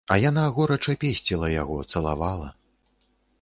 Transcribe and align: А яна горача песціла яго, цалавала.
А 0.13 0.15
яна 0.29 0.45
горача 0.55 0.95
песціла 1.03 1.51
яго, 1.61 1.77
цалавала. 1.97 2.49